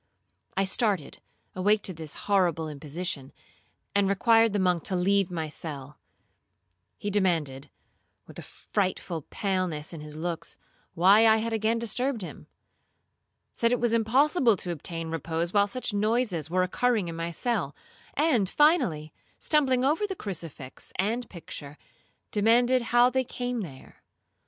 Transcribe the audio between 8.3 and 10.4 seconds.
a frightful paleness in his